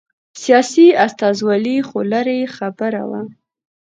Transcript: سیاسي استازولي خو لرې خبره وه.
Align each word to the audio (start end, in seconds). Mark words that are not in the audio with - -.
سیاسي 0.41 0.87
استازولي 1.05 1.77
خو 1.87 1.99
لرې 2.11 2.39
خبره 2.57 3.03
وه. 3.09 3.21